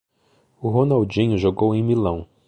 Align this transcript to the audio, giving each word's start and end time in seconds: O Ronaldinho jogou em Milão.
O 0.59 0.69
Ronaldinho 0.69 1.37
jogou 1.37 1.75
em 1.75 1.83
Milão. 1.83 2.27